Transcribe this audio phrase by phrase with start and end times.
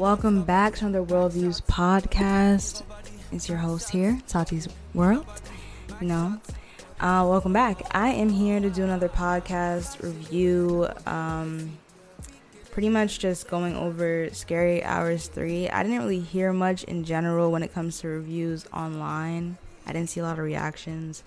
[0.00, 2.84] Welcome back to another Worldviews podcast.
[3.32, 5.26] It's your host here, Tati's World.
[6.00, 6.40] You know,
[7.00, 7.82] uh, welcome back.
[7.90, 10.88] I am here to do another podcast review.
[11.04, 11.76] Um,
[12.70, 15.68] pretty much just going over Scary Hours 3.
[15.68, 19.58] I didn't really hear much in general when it comes to reviews online.
[19.86, 21.22] I didn't see a lot of reactions.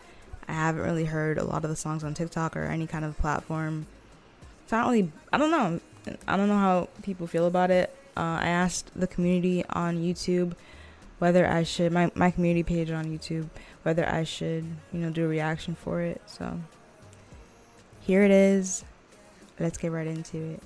[0.48, 3.20] I haven't really heard a lot of the songs on TikTok or any kind of
[3.20, 3.86] platform.
[4.66, 5.80] So I don't really, I don't know.
[6.28, 7.96] I don't know how people feel about it.
[8.16, 10.54] Uh, I asked the community on YouTube
[11.19, 13.47] whether I should my my community page on YouTube
[13.83, 16.21] whether I should you know do a reaction for it.
[16.25, 16.60] So
[18.02, 18.83] here it is.
[19.60, 20.64] Let's get right into it.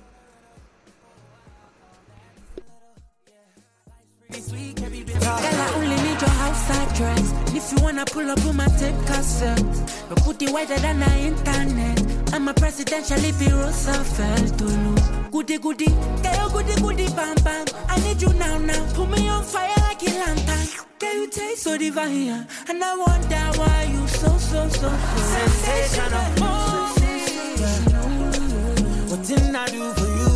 [7.54, 9.58] If you wanna pull up on my tape cassette,
[10.08, 12.34] your booty wider than the internet.
[12.34, 14.97] I'm a presidential if you Roosevelt.
[15.38, 17.64] Goody goody, girl, goody goody, bam bam.
[17.88, 18.84] I need you now now.
[18.94, 20.66] Put me on fire like a lantern.
[20.98, 24.90] Girl, you taste so divine, and I wonder why you so so so so
[25.34, 26.26] sensational.
[29.08, 30.27] What didn't I do for you,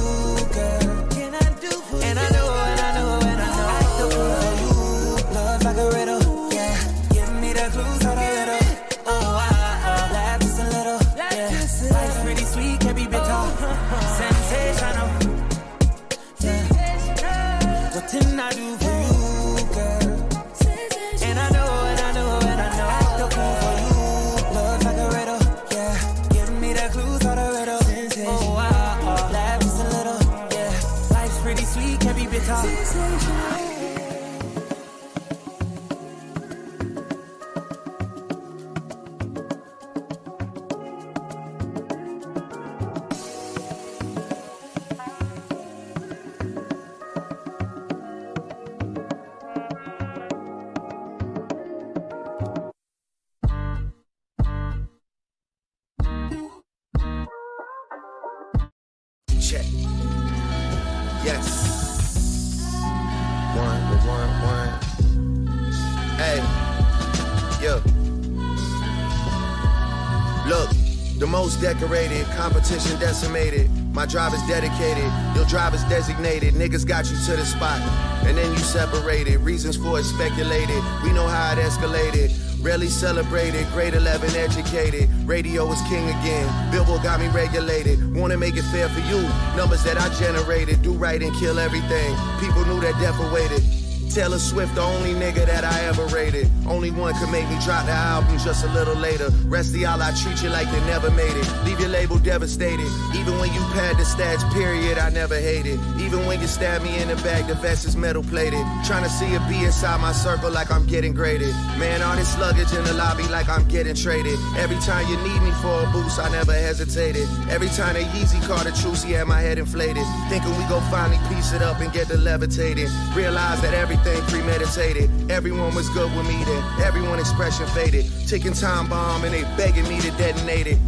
[71.73, 73.71] decorated, competition decimated.
[73.95, 76.55] My drive is dedicated, your drive is designated.
[76.55, 77.81] Niggas got you to the spot,
[78.27, 79.39] and then you separated.
[79.41, 80.83] Reasons for it speculated.
[81.03, 82.31] We know how it escalated.
[82.63, 85.09] Rarely celebrated, grade 11 educated.
[85.27, 86.71] Radio is king again.
[86.71, 88.15] Billboard got me regulated.
[88.15, 89.23] Wanna make it fair for you.
[89.57, 90.83] Numbers that I generated.
[90.83, 92.15] Do right and kill everything.
[92.39, 93.82] People knew that death awaited.
[94.15, 96.47] Taylor Swift, the only nigga that I ever rated.
[96.67, 99.31] Only one could make me drop the album just a little later.
[99.47, 101.49] Rest of y'all, I treat you like you never made it.
[101.65, 102.87] Leave your label devastated.
[103.17, 105.81] Even when you pad the stats, period, I never hated.
[105.99, 108.61] Even when you stab me in the back, the vest is metal plated.
[108.85, 111.55] Trying to see a B inside my circle like I'm getting graded.
[111.79, 114.39] Man, all this luggage in the lobby like I'm getting traded.
[114.59, 117.27] Every time you need me for a boost, I never hesitated.
[117.49, 120.05] Every time the Yeezy caught a truce, he had my head inflated.
[120.29, 122.91] Thinking we go finally piece it up and get the levitated.
[123.17, 125.31] Realize that everything premeditated.
[125.31, 126.81] Everyone was good with me then.
[126.83, 128.07] Everyone expression faded.
[128.27, 130.79] Ticking time bomb and they begging me to detonate it.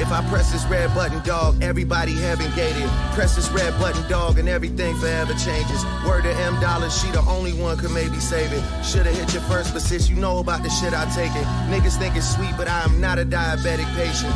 [0.00, 2.88] If I press this red button, dog, everybody heaven gated.
[3.14, 5.84] Press this red button, dog, and everything forever changes.
[6.06, 8.62] Word to M Dollar, she the only one could maybe save it.
[8.84, 11.44] Shoulda hit you first, but since you know about the shit, I take it.
[11.68, 14.32] Niggas think it's sweet, but I am not a diabetic patient.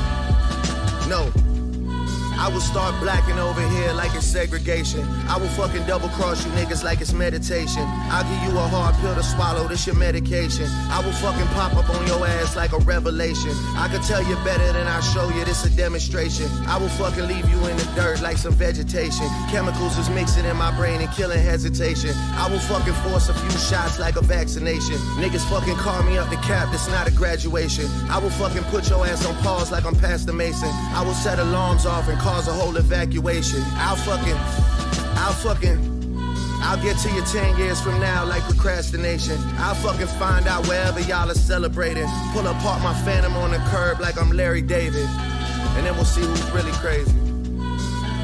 [1.08, 1.30] No.
[2.42, 5.04] I will start blacking over here like it's segregation.
[5.28, 7.84] I will fucking double cross you niggas like it's meditation.
[8.10, 10.66] I'll give you a hard pill to swallow, this your medication.
[10.90, 13.52] I will fucking pop up on your ass like a revelation.
[13.78, 16.50] I could tell you better than I show you, this a demonstration.
[16.66, 19.28] I will fucking leave you in the dirt like some vegetation.
[19.48, 22.10] Chemicals is mixing in my brain and killing hesitation.
[22.34, 24.96] I will fucking force a few shots like a vaccination.
[25.22, 27.86] Niggas fucking call me up the cap, this not a graduation.
[28.10, 30.70] I will fucking put your ass on pause like I'm Pastor Mason.
[30.90, 33.60] I will set alarms off and cause a whole evacuation.
[33.74, 34.38] I'll fucking,
[35.18, 35.78] I'll fucking,
[36.62, 39.36] I'll get to you 10 years from now like procrastination.
[39.58, 42.08] I'll fucking find out wherever y'all are celebrating.
[42.32, 45.06] Pull apart my phantom on the curb like I'm Larry David.
[45.76, 47.12] And then we'll see who's really crazy.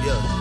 [0.06, 0.38] Yeah.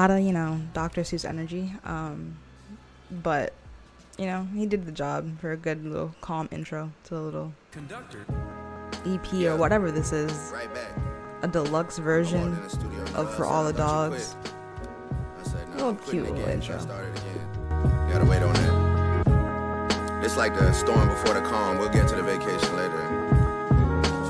[0.00, 1.02] Lot of you know Dr.
[1.02, 2.36] Seuss energy, um,
[3.10, 3.52] but
[4.18, 7.52] you know he did the job for a good little calm intro to a little
[7.70, 8.24] Conductor.
[9.06, 10.90] EP or whatever this is, Right back.
[11.42, 14.36] a deluxe version walked in the studio and of For All the Dogs.
[14.42, 14.54] quit.
[15.56, 16.66] I A little cute little intro.
[16.66, 17.48] try to start it again.
[18.06, 20.24] You gotta wait on that.
[20.24, 21.78] It's like the storm before the calm.
[21.78, 23.02] We'll get to the vacation later.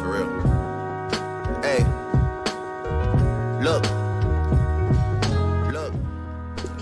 [0.00, 0.30] For real.
[1.62, 1.84] Hey.
[3.62, 3.82] Look.
[3.84, 3.99] Look.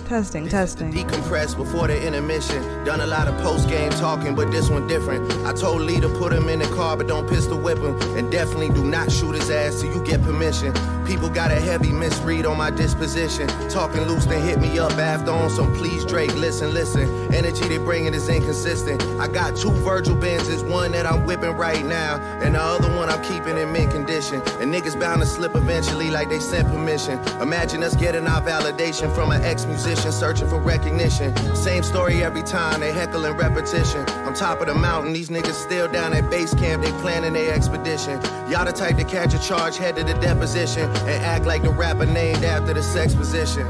[0.09, 0.91] Testing, testing.
[0.91, 2.63] Decompress before the intermission.
[2.83, 5.31] Done a lot of post game talking, but this one different.
[5.45, 7.95] I told Lee to put him in the car, but don't pistol whip him.
[8.17, 10.73] And definitely do not shoot his ass till you get permission.
[11.09, 13.47] People got a heavy misread on my disposition.
[13.67, 16.31] Talking loose, they hit me up after on some please Drake.
[16.35, 17.33] Listen, listen.
[17.33, 19.01] Energy they bringing is inconsistent.
[19.19, 23.09] I got two Virgil Benzes, one that I'm whipping right now, and the other one
[23.09, 24.39] I'm keeping in mint condition.
[24.61, 27.17] And niggas bound to slip eventually, like they sent permission.
[27.41, 31.35] Imagine us getting our validation from an ex-musician searching for recognition.
[31.55, 34.07] Same story every time, they heckling repetition.
[34.27, 37.51] I'm top of the mountain, these niggas still down at base camp, they planning their
[37.51, 38.21] expedition.
[38.47, 41.69] Y'all the type to catch a charge, head to the deposition, and act like the
[41.69, 43.67] rapper named after the sex position.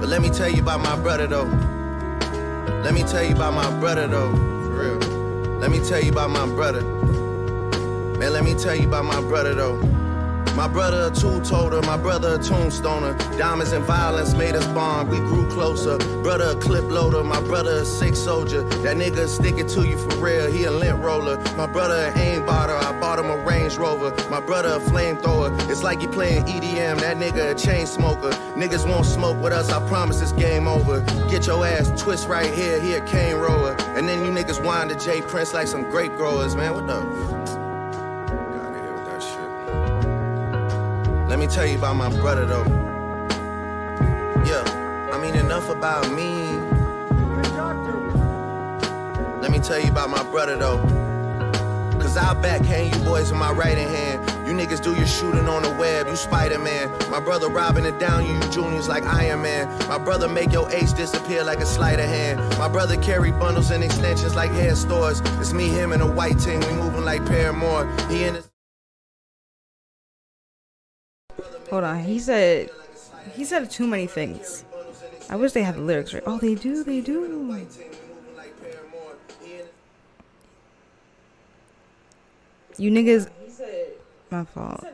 [0.00, 1.50] But let me tell you about my brother though.
[2.84, 5.58] Let me tell you about my brother though, for real.
[5.58, 6.82] Let me tell you about my brother.
[8.18, 10.07] Man, let me tell you about my brother though.
[10.58, 13.16] My brother a two-toter, my brother a tombstoner.
[13.38, 15.98] Diamonds and violence made us bond, we grew closer.
[16.20, 18.64] Brother a clip loader, my brother a sick soldier.
[18.82, 21.38] That nigga stick it to you for real, he a lint roller.
[21.56, 24.10] My brother an aim botter, I bought him a Range Rover.
[24.28, 28.30] My brother a flamethrower, it's like he playing EDM, that nigga a chain smoker.
[28.56, 31.02] Niggas won't smoke with us, I promise it's game over.
[31.30, 33.76] Get your ass twist right here, he a cane roller.
[33.94, 37.67] And then you niggas wind to J Prince like some grape growers, man, what the?
[41.38, 42.64] Let me tell you about my brother though.
[44.44, 46.34] Yeah, I mean enough about me.
[49.40, 50.78] Let me tell you about my brother though.
[52.00, 54.48] Cause I'll backhand you boys with my right hand.
[54.48, 56.90] You niggas do your shooting on the web, you Spider-Man.
[57.08, 59.68] My brother robbing it down, you juniors like Iron Man.
[59.88, 62.40] My brother make your ace disappear like a sleight of hand.
[62.58, 65.20] My brother carry bundles and extensions like hair stores.
[65.38, 67.86] It's me, him, and a white team, we moving like Paramore.
[68.08, 68.47] He in his
[71.70, 72.02] Hold on.
[72.04, 72.70] He said
[73.34, 74.64] he said too many things.
[75.30, 76.22] I wish they had the lyrics right.
[76.26, 76.82] Oh, they do.
[76.82, 77.66] They do.
[82.76, 83.28] You niggas.
[84.30, 84.84] My fault.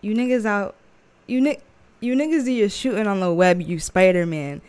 [0.00, 0.74] You niggas out.
[1.26, 1.58] You ni-
[2.00, 3.60] You niggas do your shooting on the web.
[3.60, 4.60] You Spider Man.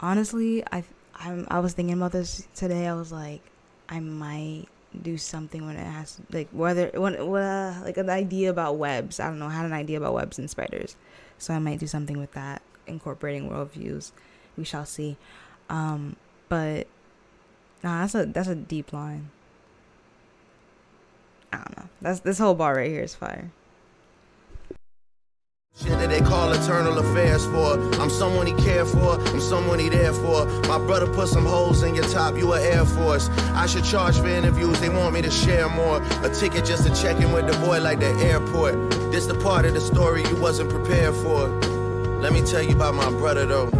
[0.00, 0.84] Honestly, I
[1.14, 2.86] I'm, I was thinking about this today.
[2.86, 3.40] I was like,
[3.88, 4.66] I might
[5.02, 9.20] do something when it has like whether when uh, like an idea about webs.
[9.20, 9.46] I don't know.
[9.46, 10.96] I had an idea about webs and spiders,
[11.38, 14.12] so I might do something with that, incorporating worldviews.
[14.56, 15.16] We shall see.
[15.68, 16.16] Um,
[16.48, 16.86] but
[17.82, 19.30] nah, that's a that's a deep line.
[21.52, 21.88] I don't know.
[22.00, 23.50] That's this whole bar right here is fire.
[25.80, 27.78] Shit that they call internal affairs for.
[28.00, 29.20] I'm someone he care for.
[29.28, 30.44] I'm someone he there for.
[30.62, 32.36] My brother put some holes in your top.
[32.36, 33.28] You a Air Force.
[33.54, 34.80] I should charge for interviews.
[34.80, 36.02] They want me to share more.
[36.24, 38.90] A ticket just to check in with the boy like the airport.
[39.12, 41.46] This the part of the story you wasn't prepared for.
[42.20, 43.70] Let me tell you about my brother though.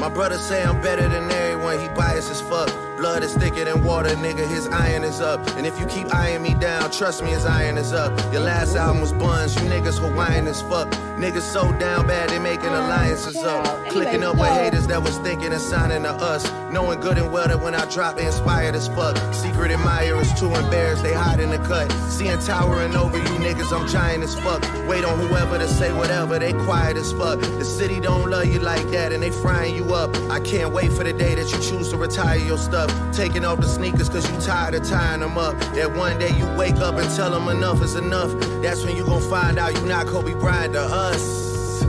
[0.00, 1.80] My brother say I'm better than everyone.
[1.80, 2.85] He biased as fuck.
[2.96, 4.48] Blood is thicker than water, nigga.
[4.48, 5.46] His iron is up.
[5.58, 8.10] And if you keep eyeing me down, trust me, his iron is up.
[8.32, 9.54] Your last album was buns.
[9.54, 10.88] You niggas Hawaiian as fuck.
[11.18, 13.64] Niggas so down bad they making alliances up.
[13.88, 16.50] Clicking up with haters that was thinking and signing to us.
[16.70, 19.16] Knowing good and well that when I drop, they inspired as fuck.
[19.32, 21.90] Secret admirers too embarrassed, they hide in the cut.
[22.10, 24.62] Seeing towering over you niggas, I'm giant as fuck.
[24.88, 27.40] Wait on whoever to say whatever, they quiet as fuck.
[27.40, 30.14] The city don't love you like that and they frying you up.
[30.30, 32.85] I can't wait for the day that you choose to retire your stuff.
[33.12, 35.58] Taking off the sneakers cause you tired of tying them up.
[35.74, 38.32] That one day you wake up and tell them enough is enough.
[38.62, 41.82] That's when you gon' find out you not Kobe Bryant to us.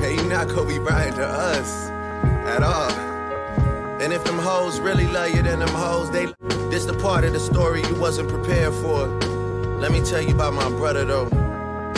[0.00, 1.88] Hey, you not Kobe Bryant to us
[2.46, 2.90] at all.
[4.00, 6.26] And if them hoes really love you, then them hoes, they.
[6.70, 9.06] This the part of the story you wasn't prepared for.
[9.78, 11.26] Let me tell you about my brother though.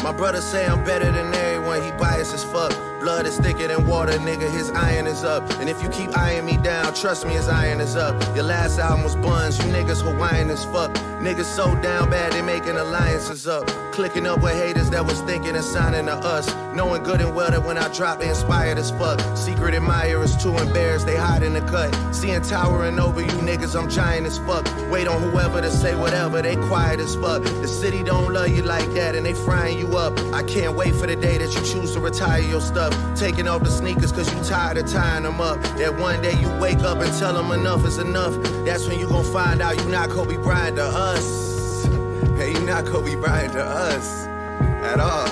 [0.03, 2.73] My brother say I'm better than everyone, he biased as fuck.
[3.05, 5.43] Blood is thicker than water, nigga, his iron is up.
[5.61, 8.15] And if you keep eyeing me down, trust me, his iron is up.
[8.35, 10.91] Your last album was buns, you niggas Hawaiian as fuck.
[11.21, 13.67] Niggas so down bad, they making alliances up.
[13.93, 16.53] Clicking up with haters that was thinking and signing to us.
[16.75, 19.21] Knowing good and well that when I drop, they inspired as fuck.
[19.37, 21.95] Secret admirers too embarrassed, they hide in the cut.
[22.15, 24.65] Seeing towering over you niggas, I'm giant as fuck.
[24.91, 27.43] Wait on whoever to say whatever, they quiet as fuck.
[27.43, 30.19] The city don't love you like that and they frying you up.
[30.33, 32.94] I can't wait for the day that you choose to retire your stuff.
[33.17, 35.61] Taking off the sneakers cause you tired of tying them up.
[35.79, 38.35] That one day you wake up and tell them enough is enough.
[38.65, 41.53] That's when you gon' find out you not Kobe Bryant to us.
[42.35, 45.29] Hey, you not Kobe Bryant to us at all.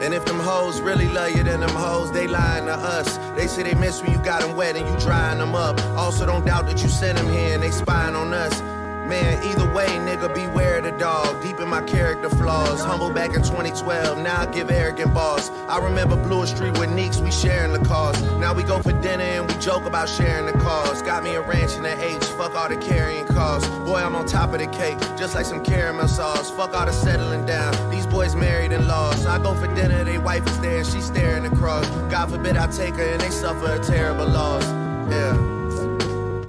[0.00, 3.16] And if them hoes really love you, then them hoes, they lying to us.
[3.36, 5.80] They say they miss when you got them wet and you drying them up.
[5.96, 8.62] Also, don't doubt that you sent them here and they spying on us.
[9.08, 11.42] Man, either way, nigga, beware the dog.
[11.42, 12.82] Deep in my character flaws.
[12.84, 15.48] Humble back in 2012, now I give arrogant balls.
[15.66, 18.20] I remember Bloor Street with Neeks, we sharing the cause.
[18.38, 21.00] Now we go for dinner and we joke about sharing the cause.
[21.00, 23.66] Got me a ranch in the H, fuck all the carrying costs.
[23.86, 26.50] Boy, I'm on top of the cake, just like some caramel sauce.
[26.50, 27.72] Fuck all the settling down.
[27.90, 29.26] These boys married and lost.
[29.26, 31.88] I go for dinner, they wife is there she staring across.
[32.10, 34.64] God forbid I take her and they suffer a terrible loss.
[35.10, 36.44] Yeah.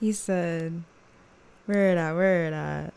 [0.00, 0.82] He said,
[1.66, 2.12] Where it at?
[2.14, 2.92] Where it at?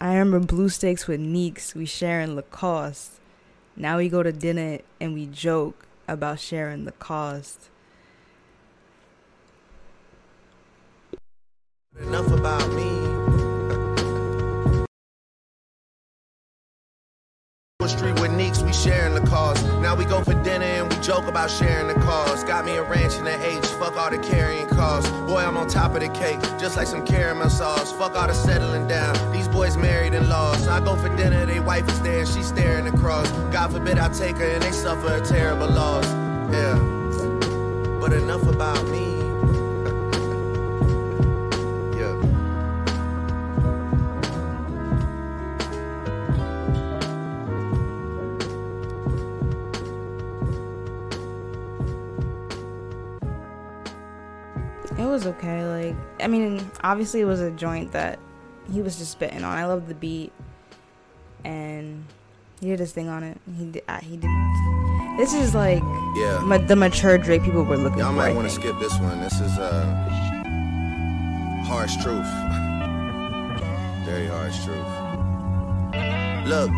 [0.00, 3.12] I remember blue steaks with Neeks, we sharing cost.
[3.76, 7.70] Now we go to dinner and we joke about sharing the cost.
[12.00, 13.12] Enough about me.
[17.86, 19.64] Street with Neeks, we sharing the cost.
[19.80, 20.64] Now we go for dinner
[21.02, 22.46] joke about sharing the cost.
[22.46, 25.10] Got me a ranch in the H, fuck all the carrying costs.
[25.10, 27.92] Boy, I'm on top of the cake, just like some caramel sauce.
[27.92, 29.32] Fuck all the settling down.
[29.32, 30.68] These boys married and lost.
[30.68, 33.30] I go for dinner, they wife is there she's she staring across.
[33.52, 36.06] God forbid I take her and they suffer a terrible loss.
[36.52, 36.78] Yeah.
[38.00, 39.11] But enough about me.
[55.24, 55.64] Was okay.
[55.64, 58.18] Like, I mean, obviously it was a joint that
[58.72, 59.56] he was just spitting on.
[59.56, 60.32] I love the beat,
[61.44, 62.04] and
[62.60, 63.38] he did his thing on it.
[63.56, 63.82] He did.
[63.88, 64.30] Uh, he did.
[65.18, 65.82] This is like
[66.16, 66.40] Yeah.
[66.44, 68.16] ma- the mature Drake people were looking Y'all for.
[68.16, 69.20] might want to skip this one.
[69.20, 69.84] This is uh
[71.66, 72.26] harsh truth.
[74.06, 74.86] Very harsh truth.
[76.46, 76.70] Look,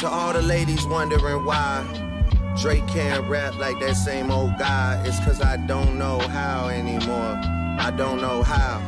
[0.00, 1.84] to all the ladies wondering why
[2.60, 7.40] Drake can't rap like that same old guy, it's cause I don't know how anymore.
[7.78, 8.80] I don't know how.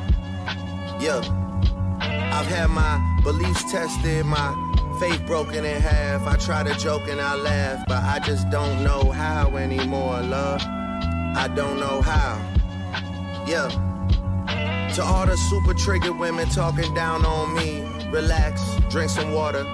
[1.01, 1.21] Yeah.
[2.33, 4.55] I've had my beliefs tested, my
[4.99, 6.27] faith broken in half.
[6.27, 10.61] I try to joke and I laugh, but I just don't know how anymore, love.
[10.65, 12.41] I don't know how.
[13.47, 13.69] Yeah.
[14.95, 19.65] To all the super triggered women talking down on me, relax, drink some water,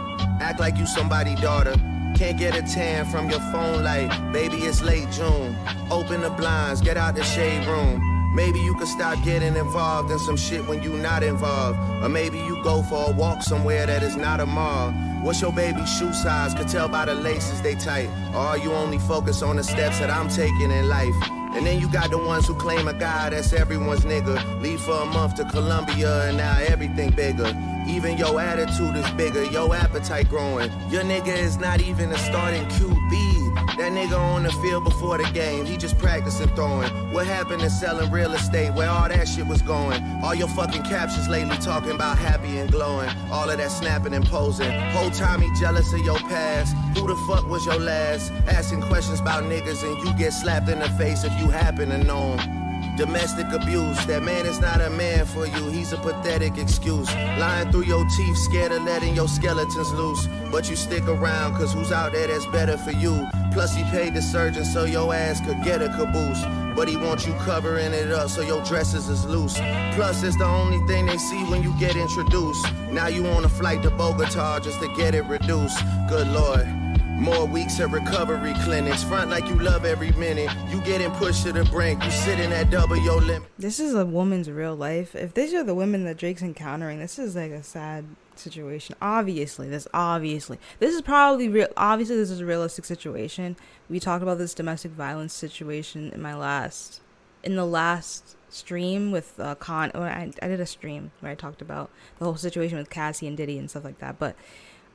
[0.40, 1.74] act like you somebody daughter.
[2.16, 5.56] Can't get a tan from your phone light, baby, it's late June.
[5.90, 8.09] Open the blinds, get out the shade room.
[8.32, 11.78] Maybe you could stop getting involved in some shit when you not involved.
[12.02, 14.92] Or maybe you go for a walk somewhere that is not a mall.
[15.22, 16.54] What's your baby shoe size?
[16.54, 18.08] Could tell by the laces they tight.
[18.34, 21.14] Or you only focus on the steps that I'm taking in life?
[21.52, 24.62] And then you got the ones who claim a guy that's everyone's nigga.
[24.62, 27.52] Leave for a month to Colombia and now everything bigger.
[27.88, 30.70] Even your attitude is bigger, your appetite growing.
[30.90, 33.76] Your nigga is not even a starting QB.
[33.78, 36.90] That nigga on the field before the game, he just practicing throwing.
[37.12, 40.02] What happened to selling real estate, where all that shit was going?
[40.22, 43.10] All your fucking captions lately talking about happy and glowing.
[43.30, 44.70] All of that snapping and posing.
[44.90, 46.76] Whole time he jealous of your past.
[46.98, 48.32] Who the fuck was your last?
[48.46, 51.98] Asking questions about niggas and you get slapped in the face if you happen to
[51.98, 52.59] know him.
[53.00, 57.10] Domestic abuse, that man is not a man for you, he's a pathetic excuse.
[57.38, 60.28] Lying through your teeth, scared of letting your skeletons loose.
[60.52, 63.26] But you stick around, cause who's out there that's better for you?
[63.54, 66.44] Plus, he paid the surgeon so your ass could get a caboose.
[66.76, 69.54] But he wants you covering it up so your dresses is loose.
[69.94, 72.70] Plus, it's the only thing they see when you get introduced.
[72.90, 75.82] Now you on a flight to Bogota just to get it reduced.
[76.06, 76.79] Good lord.
[77.20, 79.04] More weeks at recovery clinics.
[79.04, 80.50] Front like you love every minute.
[80.70, 82.02] You getting pushed to the brink.
[82.02, 83.46] You sitting at double your limit.
[83.58, 85.14] This is a woman's real life.
[85.14, 88.96] If these are the women that Drake's encountering, this is like a sad situation.
[89.02, 91.68] Obviously, this obviously this is probably real.
[91.76, 93.54] Obviously, this is a realistic situation.
[93.90, 97.02] We talked about this domestic violence situation in my last,
[97.42, 99.90] in the last stream with uh, Con.
[99.94, 103.26] Or I I did a stream where I talked about the whole situation with Cassie
[103.26, 104.18] and Diddy and stuff like that.
[104.18, 104.36] But,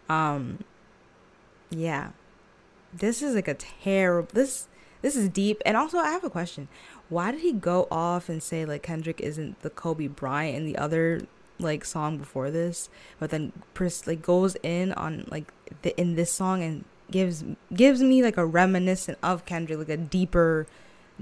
[0.09, 0.63] um,
[1.69, 2.11] yeah,
[2.93, 4.29] this is like a terrible.
[4.33, 4.67] This
[5.01, 5.61] this is deep.
[5.65, 6.67] And also, I have a question.
[7.09, 10.77] Why did he go off and say like Kendrick isn't the Kobe Bryant in the
[10.77, 11.21] other
[11.59, 15.53] like song before this, but then Chris like goes in on like
[15.83, 17.43] the, in this song and gives
[17.73, 20.67] gives me like a reminiscent of Kendrick, like a deeper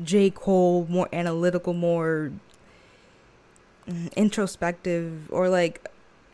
[0.02, 2.32] J Cole, more analytical, more
[3.88, 5.88] mm, introspective, or like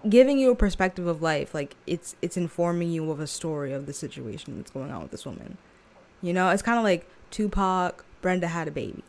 [0.07, 1.53] giving you a perspective of life.
[1.53, 5.11] Like it's it's informing you of a story of the situation that's going on with
[5.11, 5.57] this woman.
[6.21, 9.03] You know, it's kind of like Tupac, Brenda had a baby.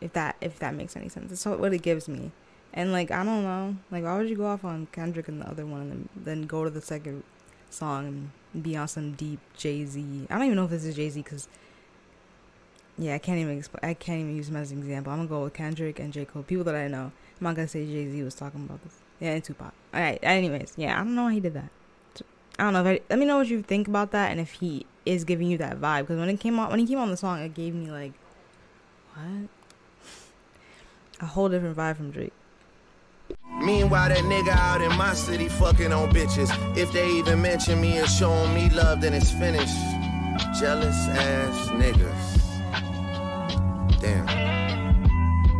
[0.00, 2.32] If that if that makes any sense, that's what it gives me.
[2.74, 5.48] And like I don't know, like why would you go off on Kendrick and the
[5.48, 7.22] other one, and then then go to the second
[7.70, 10.26] song and be on some deep Jay Z.
[10.30, 11.48] I don't even know if this is Jay Z because
[12.98, 13.80] yeah, I can't even explain.
[13.90, 15.12] I can't even use him as an example.
[15.12, 17.12] I'm gonna go with Kendrick and J Cole, people that I know.
[17.40, 19.00] I'm not gonna say Jay Z was talking about this.
[19.20, 19.72] Yeah, and Tupac.
[19.94, 20.18] All right.
[20.22, 21.70] Anyways, yeah, I don't know why he did that.
[22.58, 22.84] I don't know.
[22.84, 25.48] If I, let me know what you think about that, and if he is giving
[25.48, 26.02] you that vibe.
[26.02, 28.12] Because when it came on, when he came on the song, it gave me like,
[29.14, 29.48] what?
[31.20, 32.32] A whole different vibe from Drake.
[33.58, 36.50] Meanwhile, that nigga out in my city fucking on bitches.
[36.76, 39.74] If they even mention me and showing me love, then it's finished.
[40.60, 42.42] Jealous ass niggas.
[44.00, 44.65] Damn.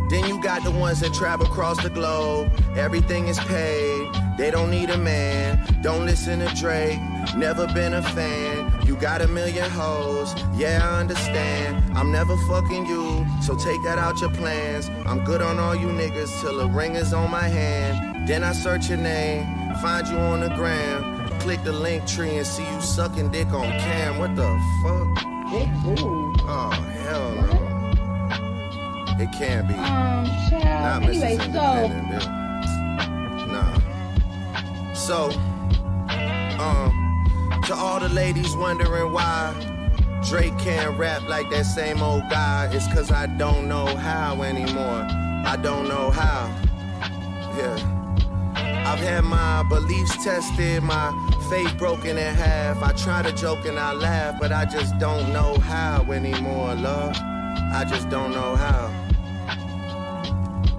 [0.09, 2.51] Then you got the ones that travel across the globe.
[2.75, 4.09] Everything is paid.
[4.37, 5.59] They don't need a man.
[5.81, 6.99] Don't listen to Drake.
[7.35, 8.85] Never been a fan.
[8.87, 10.33] You got a million hoes.
[10.55, 11.83] Yeah, I understand.
[11.97, 13.25] I'm never fucking you.
[13.41, 14.89] So take that out your plans.
[15.05, 18.27] I'm good on all you niggas till a ring is on my hand.
[18.27, 19.45] Then I search your name.
[19.81, 21.27] Find you on the gram.
[21.39, 24.19] Click the link tree and see you sucking dick on cam.
[24.19, 24.47] What the
[24.83, 25.23] fuck?
[26.49, 26.71] Oh,
[27.03, 27.66] hell no.
[29.19, 29.73] It can't be.
[29.73, 31.03] Um, child.
[31.03, 31.23] Mrs.
[31.23, 31.87] Anyway, so.
[33.47, 34.93] Nah.
[34.93, 35.31] So,
[36.59, 39.55] um, to all the ladies wondering why
[40.27, 45.07] Drake can't rap like that same old guy, it's cause I don't know how anymore.
[45.09, 46.53] I don't know how.
[47.57, 47.93] Yeah.
[48.85, 51.11] I've had my beliefs tested, my
[51.49, 52.83] faith broken in half.
[52.83, 57.15] I try to joke and I laugh, but I just don't know how anymore, love.
[57.73, 59.06] I just don't know how.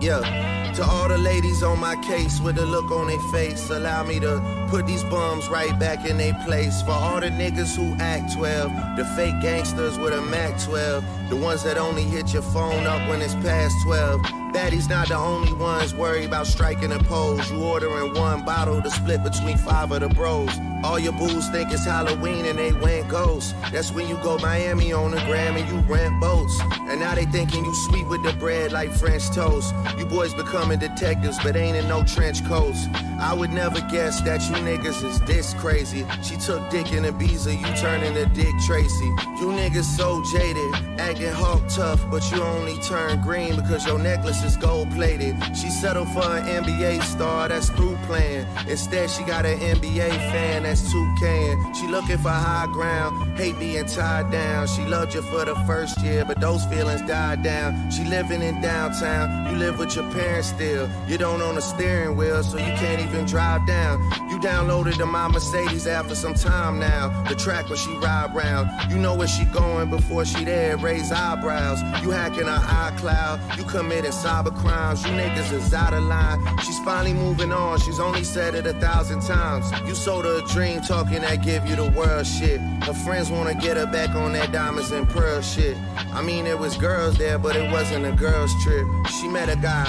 [0.01, 4.05] Yeah, to all the ladies on my case with a look on their face, allow
[4.05, 4.39] me to
[4.69, 6.83] put these bums right back in their place.
[6.83, 11.37] For all the niggas who act 12, the fake gangsters with a Mac 12, the
[11.37, 14.21] ones that only hit your phone up when it's past 12.
[14.53, 17.51] Baddies not the only ones worried about striking a pose.
[17.51, 20.51] You ordering one bottle to split between five of the bros.
[20.83, 23.55] All your booze think it's Halloween and they went ghost.
[23.73, 26.59] That's when you go Miami on the gram and you rent boats.
[26.89, 29.75] And now they thinking you sweet with the bread like French toast.
[29.99, 32.87] You boys becoming detectives, but ain't in no trench coats.
[33.21, 36.05] I would never guess that you niggas is this crazy.
[36.23, 39.07] She took Dick in Ibiza, you turning to Dick Tracy.
[39.41, 44.43] You niggas so jaded, acting hawk tough, but you only turn green because your necklace
[44.43, 45.37] is gold plated.
[45.57, 48.47] She settled for an NBA star that's through playing.
[48.69, 51.75] Instead, she got an NBA fan that's too can.
[51.75, 54.67] She looking for high ground, hate being tied down.
[54.67, 57.91] She loved you for the first year, but those feelings died down.
[57.91, 60.89] She living in downtown, you live with your parents still.
[61.07, 64.01] You don't own a steering wheel, so you can't even drive down.
[64.31, 67.23] You downloaded the my Mercedes after some time now.
[67.25, 68.91] The track where she ride round.
[68.91, 71.81] You know where she going before she there, raise eyebrows.
[72.03, 75.05] You hacking her iCloud, you committing cyber crimes.
[75.05, 76.41] You niggas is out of line.
[76.65, 79.71] She's finally moving on, she's only said it a thousand times.
[79.87, 82.61] You sold her a dream talking that give you the world shit.
[82.89, 85.77] Her friends wanna get her back on that diamonds and pearl shit.
[86.15, 88.87] I mean, it was girls there, but it wasn't a girl's trip.
[89.21, 89.89] She met a guy.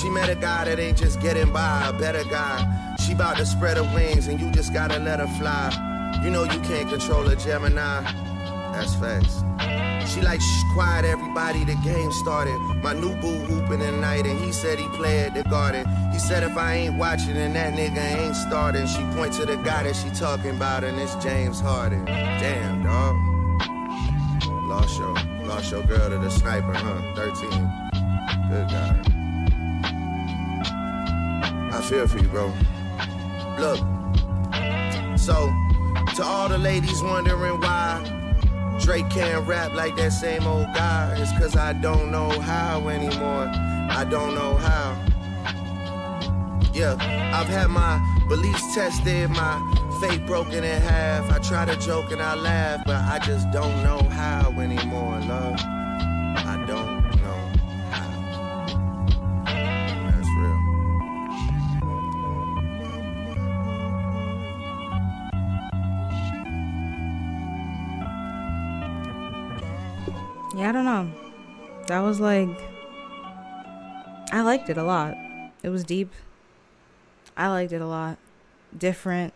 [0.00, 2.89] She met a guy that ain't just getting by, a better guy.
[3.10, 6.20] She to spread her wings and you just gotta let her fly.
[6.22, 8.02] You know you can't control a Gemini.
[8.72, 9.42] That's facts.
[10.12, 12.56] She like, shh, quiet everybody, the game started.
[12.84, 15.88] My new boo hooping at night and he said he play at the garden.
[16.12, 18.86] He said if I ain't watching and that nigga ain't starting.
[18.86, 22.04] She point to the guy that she talking about and it's James Harden.
[22.04, 23.16] Damn, dog.
[24.68, 25.14] Lost your,
[25.48, 27.02] lost your girl to the sniper, huh?
[27.16, 27.50] 13.
[28.50, 29.04] Good God.
[31.74, 32.52] I feel for you, bro.
[33.60, 33.78] Look,
[35.18, 35.52] so
[36.16, 38.00] to all the ladies wondering why
[38.80, 43.52] Drake can't rap like that same old guy, it's cause I don't know how anymore.
[43.54, 44.96] I don't know how.
[46.72, 46.94] Yeah,
[47.34, 49.60] I've had my beliefs tested, my
[50.00, 51.30] faith broken in half.
[51.30, 55.79] I try to joke and I laugh, but I just don't know how anymore, love.
[70.56, 71.10] Yeah, I don't know.
[71.86, 72.48] That was like
[74.32, 75.14] I liked it a lot.
[75.62, 76.12] It was deep.
[77.36, 78.18] I liked it a lot.
[78.76, 79.32] Different.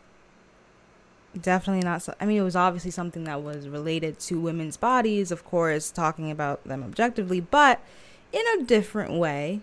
[1.40, 5.30] Definitely not so I mean it was obviously something that was related to women's bodies,
[5.30, 7.80] of course, talking about them objectively, but
[8.32, 9.60] in a different way.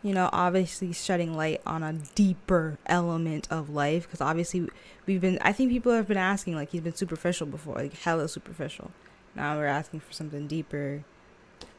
[0.00, 4.68] You know, obviously shedding light on a deeper element of life because obviously
[5.06, 8.28] we've been I think people have been asking like he's been superficial before, like hella
[8.28, 8.92] superficial.
[9.38, 11.04] Now we're asking for something deeper,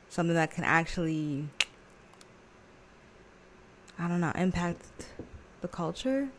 [0.07, 1.49] something that can actually,
[3.99, 4.85] I don't know, impact
[5.59, 6.29] the culture.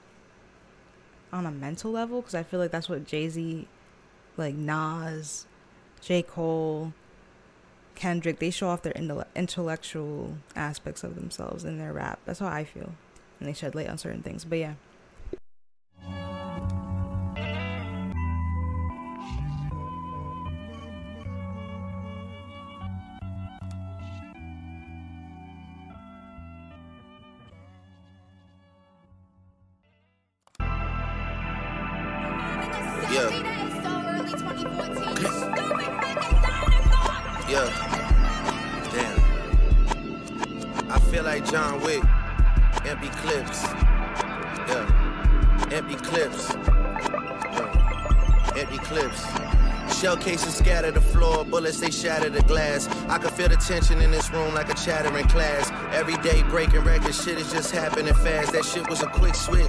[1.32, 3.66] on a mental level because I feel like that's what Jay Z,
[4.36, 5.46] like Nas,
[6.00, 6.92] J Cole,
[7.94, 8.94] Kendrick, they show off their
[9.34, 12.18] intellectual aspects of themselves in their rap.
[12.24, 12.94] That's how I feel,
[13.38, 14.44] and they shed light on certain things.
[14.44, 14.74] But yeah.
[50.20, 52.88] Cases scatter the floor, bullets they shatter the glass.
[53.08, 55.70] I can feel the tension in this room like a chattering class.
[55.92, 58.52] Every day breaking records, shit is just happening fast.
[58.52, 59.66] That shit was a quick switch.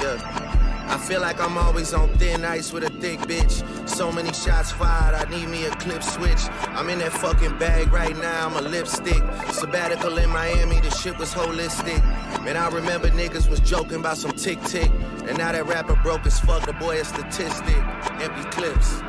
[0.00, 0.47] Yeah.
[0.90, 3.62] I feel like I'm always on thin ice with a thick bitch.
[3.88, 6.40] So many shots fired, I need me a clip switch.
[6.68, 9.22] I'm in that fucking bag right now, I'm a lipstick.
[9.52, 12.02] Sabbatical in Miami, the shit was holistic.
[12.42, 14.90] Man, I remember niggas was joking about some tick tick.
[15.26, 17.76] And now that rapper broke as fuck, the boy a statistic.
[18.20, 19.00] Empty clips.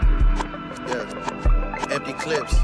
[0.87, 1.87] Yeah.
[1.91, 2.55] Empty clips.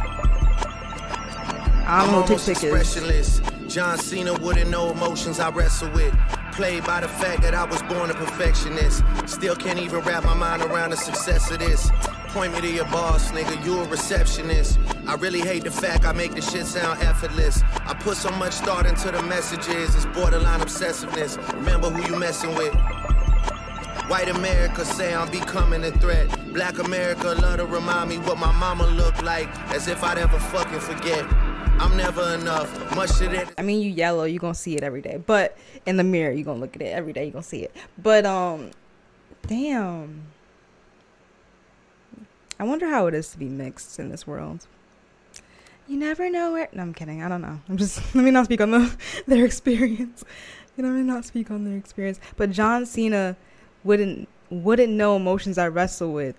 [1.88, 3.41] I don't know what expressionless.
[3.67, 6.13] John Cena wouldn't know emotions I wrestle with.
[6.56, 9.04] Played by the fact that I was born a perfectionist.
[9.26, 11.91] Still can't even wrap my mind around the success of this.
[12.30, 14.80] Point me to your boss, nigga, you a receptionist.
[15.06, 17.62] I really hate the fact I make the shit sound effortless.
[17.86, 21.36] I put so much thought into the messages, it's borderline obsessiveness.
[21.56, 22.74] Remember who you messing with.
[24.08, 26.30] White America say I'm becoming a threat.
[26.54, 30.39] Black America love to remind me what my mama looked like, as if I'd ever
[30.39, 31.26] fucking forget.
[31.78, 32.96] I'm never enough.
[32.96, 33.54] Much to that.
[33.58, 35.22] I mean, you yellow, you gonna see it every day.
[35.24, 37.26] But in the mirror, you gonna look at it every day.
[37.26, 37.76] You gonna see it.
[37.98, 38.72] But um,
[39.48, 40.28] damn.
[42.58, 44.68] I wonder how it is to be mixed in this world.
[45.88, 46.70] You never know where.
[46.72, 47.22] No, I'm kidding.
[47.22, 47.60] I don't know.
[47.68, 48.96] I'm just let me not speak on the
[49.28, 50.24] their experience.
[50.78, 52.20] You know, let me not speak on their experience.
[52.38, 53.36] But John Cena
[53.84, 56.36] wouldn't wouldn't know emotions I wrestle with.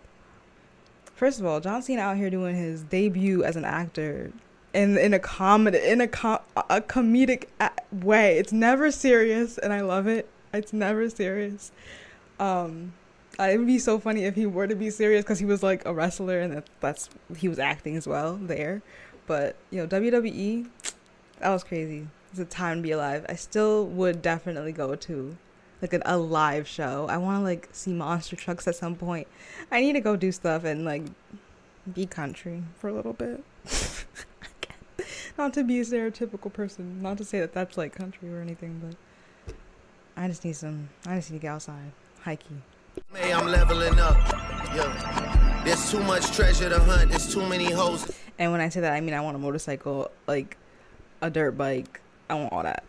[1.15, 4.33] First of all, John Cena out here doing his debut as an actor
[4.77, 7.47] in in a comedy in a com- a comedic
[7.91, 8.39] way.
[8.39, 10.29] It's never serious, and I love it.
[10.53, 11.73] It's never serious.
[12.39, 12.93] Um,
[13.39, 15.85] it would be so funny if he were to be serious because he was like
[15.87, 18.83] a wrestler and that, that's he was acting as well there.
[19.27, 20.69] But you know, WWE,
[21.41, 22.07] that was crazy.
[22.31, 23.25] It's a time to be alive.
[23.29, 25.37] I still would definitely go to
[25.81, 27.07] like a, a live show.
[27.09, 29.27] I want to like see monster trucks at some point.
[29.73, 31.03] I need to go do stuff and like
[31.93, 33.43] be country for a little bit.
[35.39, 38.81] not to be a stereotypical person, not to say that that's like country or anything,
[38.85, 39.55] but
[40.17, 40.89] I just need some.
[41.07, 41.93] I just need to get outside,
[42.23, 42.63] hiking.
[43.15, 44.17] Hey, I'm leveling up.
[44.75, 44.91] Yo,
[45.65, 47.11] there's too much treasure to hunt.
[47.11, 48.11] There's too many hoes.
[48.39, 50.57] And when I say that, I mean I want a motorcycle, like
[51.21, 52.01] a dirt bike.
[52.29, 52.85] I want all that.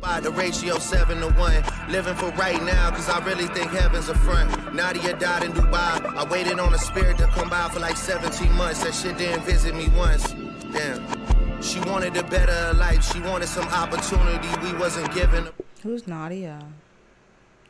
[0.00, 1.90] By the ratio 7 to 1.
[1.90, 4.74] Living for right now, cause I really think heaven's a front.
[4.74, 6.04] Nadia died in Dubai.
[6.16, 8.82] I waited on a spirit to come by for like 17 months.
[8.82, 10.32] That shit didn't visit me once.
[10.72, 11.19] Damn.
[11.60, 13.04] She wanted a better life.
[13.12, 15.48] She wanted some opportunity we wasn't given.
[15.82, 16.58] Who's Nadia?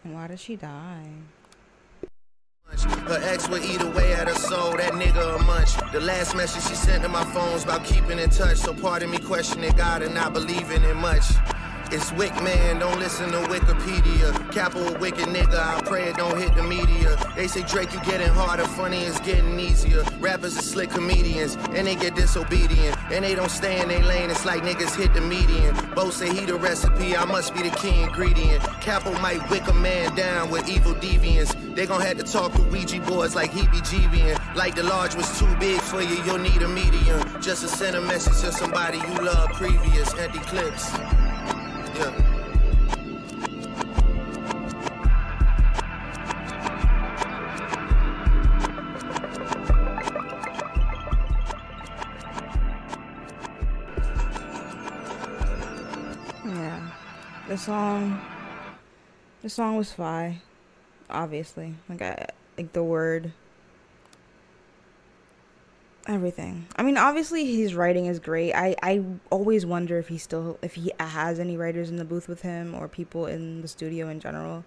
[0.04, 1.10] And why did she die?
[2.70, 5.74] Her ex would eat away at her soul, that nigga a munch.
[5.92, 8.58] The last message she sent to my phone's about keeping in touch.
[8.58, 11.24] So pardon me questioning God and not believing in much.
[11.92, 14.52] It's Wick Man, don't listen to Wikipedia.
[14.52, 17.16] Capital wicked nigga, I pray it don't hit the media.
[17.34, 20.04] They say Drake, you getting harder, funny is getting easier.
[20.20, 22.96] Rappers are slick comedians, and they get disobedient.
[23.10, 25.74] And they don't stay in their lane, it's like niggas hit the median.
[25.96, 28.62] Both say he the recipe, I must be the key ingredient.
[28.80, 31.56] Capo might wick a man down with evil deviants.
[31.74, 34.54] They gon' have to talk to Ouija boards like he be GBing.
[34.54, 37.20] Like the large was too big for you, you'll need a medium.
[37.42, 40.14] Just to send a message to somebody you love previous.
[40.14, 40.92] Empty clips.
[42.00, 42.10] Yeah.
[57.48, 58.18] The song
[59.42, 60.40] the song was fine.
[61.10, 61.74] Obviously.
[61.90, 63.34] Like I like the word
[66.10, 66.66] everything.
[66.76, 68.52] I mean, obviously his writing is great.
[68.52, 72.28] I I always wonder if he still if he has any writers in the booth
[72.28, 74.64] with him or people in the studio in general.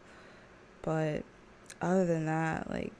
[0.82, 1.23] But
[1.82, 2.93] other than that, like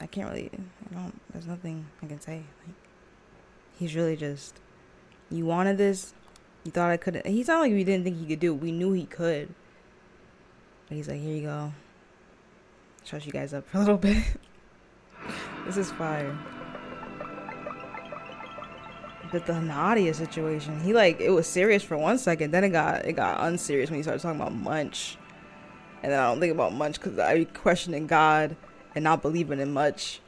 [0.00, 0.50] I can't really
[0.90, 2.42] I don't there's nothing I can say.
[2.66, 2.76] Like
[3.78, 4.60] he's really just
[5.30, 6.14] you wanted this,
[6.64, 7.26] you thought I couldn't.
[7.26, 8.60] He's not like we didn't think he could do it.
[8.60, 9.54] We knew he could.
[10.88, 11.72] But he's like, "Here you go."
[13.04, 14.22] Trust you guys up for a little bit.
[15.66, 16.36] this is fire.
[19.30, 23.04] But the Nadia situation, he like it was serious for one second, then it got
[23.04, 25.18] it got unserious when he started talking about Munch,
[26.02, 28.56] and then I don't think about Munch because I be questioning God
[28.94, 30.20] and not believing in much,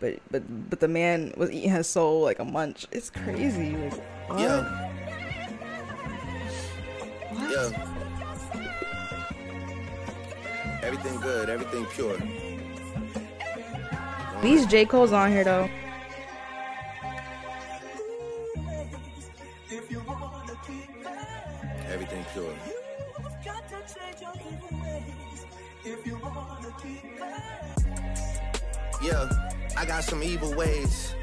[0.00, 2.86] but but but the man was eating his soul like a munch.
[2.92, 3.76] It's crazy.
[3.76, 3.94] Like,
[4.28, 4.38] what?
[4.40, 4.62] Yeah.
[7.32, 7.50] What?
[7.50, 7.92] Yeah.
[10.82, 12.16] Everything good, everything pure.
[14.40, 15.68] These J Cole's on here though.
[29.02, 29.28] Yeah,
[29.76, 31.14] I got some evil ways.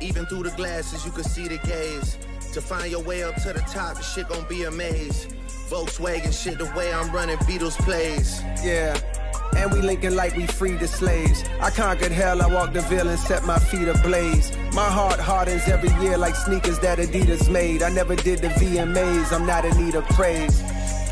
[0.00, 2.18] Even through the glasses, you can see the gaze.
[2.52, 5.26] To find your way up to the top, the shit gon' be a maze.
[5.68, 8.40] Volkswagen shit, the way I'm running Beetles plays.
[8.64, 8.98] Yeah.
[9.56, 11.44] And we linking like we freed the slaves.
[11.60, 14.56] I conquered hell, I walked the veil and set my feet ablaze.
[14.72, 17.82] My heart hardens every year like sneakers that Adidas made.
[17.82, 20.62] I never did the VMAs, I'm not in need of praise.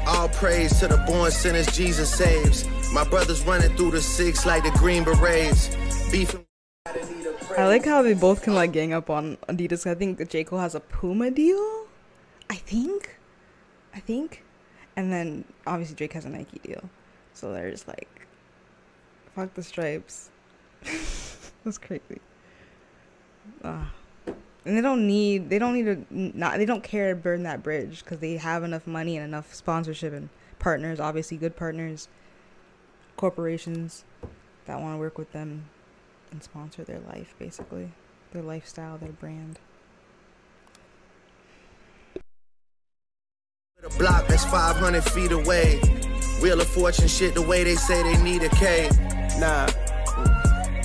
[0.06, 2.64] All praise to the born sinners Jesus saves.
[2.92, 5.74] My brothers running through the six like the Green Berets.
[6.10, 6.44] Beefing.
[7.56, 9.90] I like how they both can like gang up on Adidas.
[9.90, 11.86] I think J Cole has a Puma deal.
[12.50, 13.16] I think,
[13.94, 14.44] I think,
[14.96, 16.90] and then obviously Drake has a Nike deal.
[17.32, 18.26] So they're just like,
[19.34, 20.30] fuck the stripes.
[21.64, 22.20] That's crazy.
[24.64, 27.62] And they don't need they don't need to not they don't care to burn that
[27.62, 32.08] bridge because they have enough money and enough sponsorship and partners, obviously good partners,
[33.16, 34.04] corporations
[34.64, 35.66] that want to work with them
[36.30, 37.90] and sponsor their life, basically,
[38.32, 39.58] their lifestyle, their brand.
[43.84, 45.78] A block that's 500 feet away.
[46.40, 48.88] Wheel of Fortune shit the way they say they need a K.
[49.38, 49.66] Nah,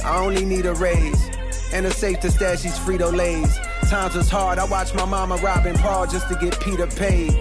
[0.03, 1.29] I only need a raise
[1.73, 3.57] and a safe to stash these Frito Lays.
[3.89, 7.33] Times was hard, I watched my mama robbing Paul just to get Peter paid.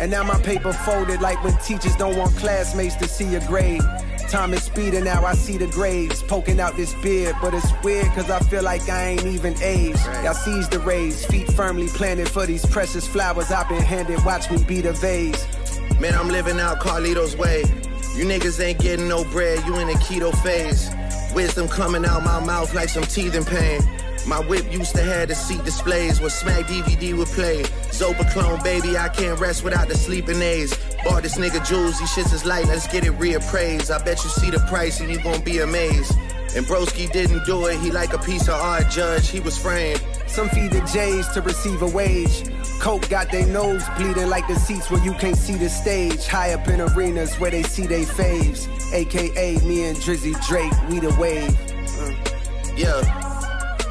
[0.00, 3.82] And now my paper folded like when teachers don't want classmates to see your grade.
[4.28, 7.36] Time is speeding now, I see the graves poking out this beard.
[7.40, 10.04] But it's weird cause I feel like I ain't even aged.
[10.24, 14.24] Y'all seize the rays, feet firmly planted for these precious flowers I've been handed.
[14.24, 15.46] Watch me beat a vase.
[16.00, 17.60] Man, I'm living out Carlito's way.
[18.16, 20.90] You niggas ain't getting no bread, you in a keto phase.
[21.36, 23.80] Wisdom coming out my mouth like some teething pain.
[24.26, 27.62] My whip used to have the seat displays where Smack DVD would play.
[27.92, 30.76] Zopiclone, baby, I can't rest without the sleeping aids.
[31.04, 33.90] Bought this nigga jewels, shits is light, let's get it reappraised.
[33.90, 36.12] I bet you see the price and you gon' be amazed.
[36.56, 40.02] And Broski didn't do it, he like a piece of art, judge, he was framed.
[40.26, 42.44] Some feed the J's to receive a wage.
[42.80, 46.26] Coke got their nose bleeding like the seats where you can't see the stage.
[46.26, 48.68] High up in arenas where they see they faves.
[48.92, 51.50] AKA me and Drizzy Drake, we the wave.
[51.50, 52.78] Mm.
[52.78, 53.17] Yeah,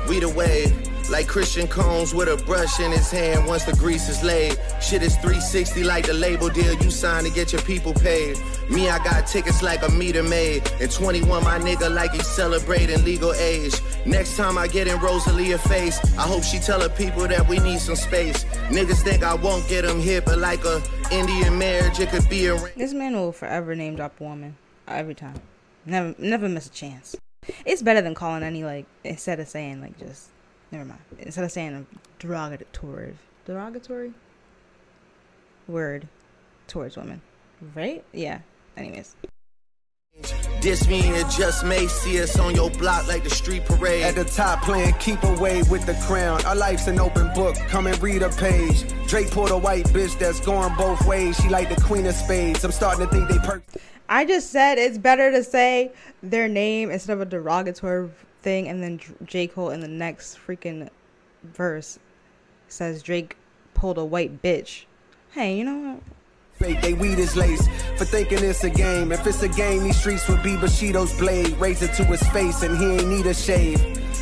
[0.07, 0.73] we the wave.
[1.09, 4.57] Like Christian Combs with a brush in his hand once the grease is laid.
[4.81, 8.37] Shit is 360 like the label deal you signed to get your people paid.
[8.69, 10.69] Me, I got tickets like a meter maid.
[10.81, 13.79] And 21, my nigga, like he's celebrating legal age.
[14.05, 17.59] Next time I get in Rosalia face, I hope she tell her people that we
[17.59, 18.43] need some space.
[18.69, 22.47] Niggas think I won't get them hit, but like a Indian marriage, it could be
[22.47, 25.39] a This man will forever name drop a woman every time.
[25.85, 27.15] Never, never miss a chance.
[27.65, 30.29] It's better than calling any like instead of saying like just
[30.71, 30.99] never mind.
[31.19, 31.85] Instead of saying a
[32.19, 34.13] derogatory, derogatory
[35.67, 36.07] word
[36.67, 37.21] towards women,
[37.75, 38.03] right?
[38.13, 38.39] Yeah.
[38.75, 39.15] Anyways,
[40.61, 44.03] Diss me and just may see us on your block like the street parade.
[44.03, 46.43] At the top playing keep away with the crown.
[46.45, 48.83] Our life's an open book, come and read a page.
[49.07, 51.37] Drake pulled a white bitch that's going both ways.
[51.37, 52.63] She like the queen of spades.
[52.63, 53.63] I'm starting to think they per-
[54.09, 55.91] I just said it's better to say
[56.23, 58.09] their name instead of a derogatory
[58.41, 60.89] thing, and then J Cole in the next freaking
[61.43, 61.99] verse
[62.67, 63.37] says Drake
[63.73, 64.85] pulled a white bitch.
[65.31, 66.03] Hey, you know what?
[66.57, 66.81] fake.
[66.81, 67.67] They weed is lace
[67.97, 69.11] for thinking it's a game.
[69.11, 71.55] If it's a game, these streets would be Bushido's blade.
[71.57, 73.79] Raise it to his face and he ain't need a shave.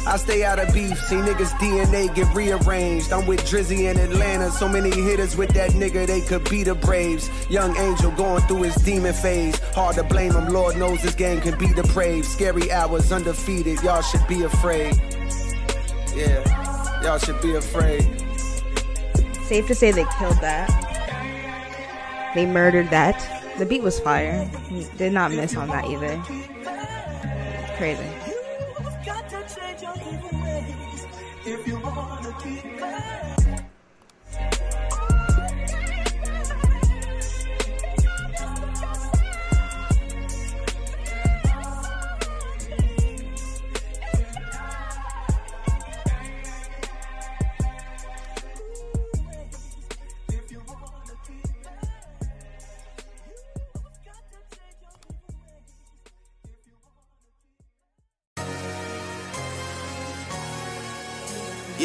[0.08, 3.12] I stay out of beef, see niggas DNA get rearranged.
[3.12, 6.76] I'm with Drizzy in Atlanta, so many hitters with that nigga, they could be the
[6.76, 7.30] Braves.
[7.50, 9.58] Young Angel going through his demon phase.
[9.74, 12.28] Hard to blame him, Lord knows this game can be depraved.
[12.28, 14.96] Scary hours undefeated, y'all should be afraid.
[16.16, 18.04] Yeah, y'all should be afraid.
[19.48, 20.70] Safe to say they killed that.
[22.36, 23.18] They murdered that.
[23.58, 24.50] The beat was fire.
[24.98, 26.22] Did not miss on that either.
[27.78, 28.15] Crazy.
[31.48, 33.15] if you wanna keep it.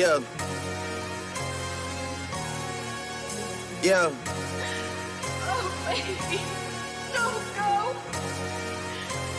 [0.00, 0.18] Yeah.
[3.82, 4.10] Yeah.
[5.44, 6.40] Oh, baby.
[7.12, 7.94] Don't go.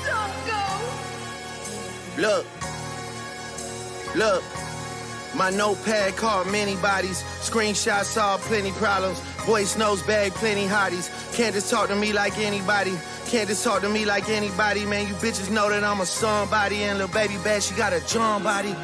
[0.05, 0.61] Don't go.
[2.21, 2.45] Look.
[4.15, 4.43] Look.
[5.35, 7.23] My notepad called many bodies.
[7.39, 9.19] Screenshots saw plenty problems.
[9.47, 11.09] Voice notes bag plenty hotties.
[11.35, 12.93] Can't just talk to me like anybody.
[13.25, 14.85] Can't just talk to me like anybody.
[14.85, 16.83] Man, you bitches know that I'm a somebody.
[16.83, 18.75] And little baby bad, she got a John body.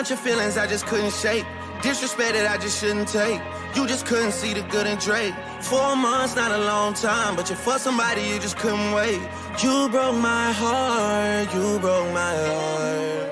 [0.00, 1.44] Bunch of feelings I just couldn't shake.
[1.82, 3.38] Disrespect that I just shouldn't take.
[3.74, 5.34] You just couldn't see the good in Drake.
[5.60, 9.20] Four months, not a long time, but you for somebody you just couldn't wait.
[9.62, 13.28] You broke my heart, you broke my heart.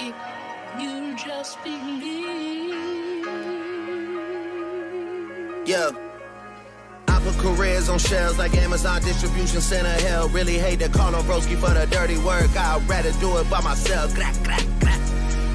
[0.00, 0.14] If
[0.80, 2.72] you just believe.
[5.66, 6.07] Yeah.
[7.38, 9.90] Careers on shelves like Amazon distribution center.
[10.06, 12.54] Hell, really hate to call on Broski for the dirty work.
[12.56, 14.14] I'd rather do it by myself.
[14.14, 15.00] Clack, clack, clack.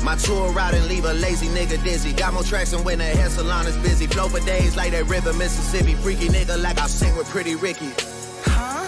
[0.03, 2.13] My tour out and leave a lazy nigga dizzy.
[2.13, 4.07] Got more tracks than when the hair salon is busy.
[4.07, 5.93] Flow for days like that river, Mississippi.
[5.95, 7.91] Freaky nigga like I sing with Pretty Ricky.
[8.45, 8.87] Huh?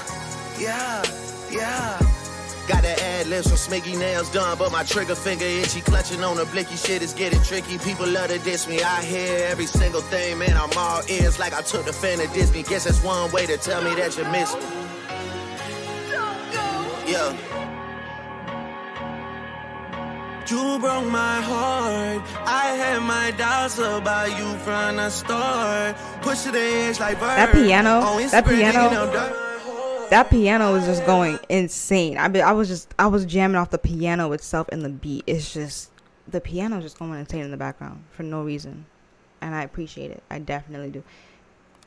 [0.60, 1.03] Yeah,
[1.51, 2.04] yeah.
[2.67, 5.82] Got the ad libs from Smiggy nails done, but my trigger finger itchy.
[5.82, 7.78] Clutching on the blicky shit is getting tricky.
[7.78, 8.82] People love to diss me.
[8.82, 10.58] I hear every single thing, man.
[10.58, 12.63] I'm all ears like I took the fan of Disney.
[12.63, 14.62] Guess that's one way to tell me that you miss me.
[17.12, 17.38] Yeah.
[20.47, 22.21] You broke my heart.
[22.47, 25.95] I had my doubts about you from the start.
[26.21, 29.44] Push to the edge like That piano- On that piano- you know, dirt.
[30.15, 32.17] That piano was just going insane.
[32.17, 35.25] I be, I was just I was jamming off the piano itself and the beat.
[35.28, 35.91] It's just
[36.25, 38.86] the piano just going insane in the background for no reason,
[39.41, 40.23] and I appreciate it.
[40.32, 41.04] I definitely do.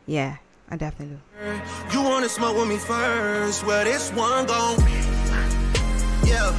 [0.04, 0.36] Yeah,
[0.68, 1.60] I definitely do.
[1.90, 3.64] You wanna smoke with me first?
[3.64, 4.76] Well, this one gon'
[6.26, 6.54] Yeah.